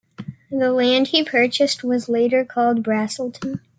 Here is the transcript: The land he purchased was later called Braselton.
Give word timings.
The 0.49 0.71
land 0.71 1.09
he 1.09 1.23
purchased 1.23 1.83
was 1.83 2.09
later 2.09 2.43
called 2.43 2.81
Braselton. 2.81 3.59